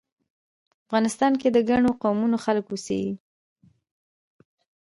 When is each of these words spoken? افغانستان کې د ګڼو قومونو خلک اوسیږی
افغانستان 0.85 1.33
کې 1.41 1.49
د 1.51 1.57
ګڼو 1.69 1.91
قومونو 2.01 2.37
خلک 2.45 2.65
اوسیږی 2.69 3.13